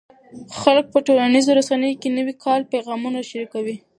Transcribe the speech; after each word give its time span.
خلک 0.59 0.85
په 0.93 0.99
ټولنیزو 1.05 1.51
رسنیو 1.59 1.99
کې 2.01 2.07
د 2.09 2.13
نوي 2.17 2.33
کال 2.45 2.61
پیغامونه 2.73 3.19
شریکوي. 3.29 3.75